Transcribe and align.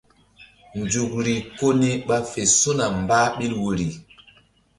Nzukri 0.79 1.35
ko 1.57 1.67
ni 1.79 1.89
ɓa 2.07 2.17
fe 2.31 2.41
su̧na 2.57 2.85
mbah 3.01 3.25
ɓil 3.37 3.53
woyri. 3.61 3.87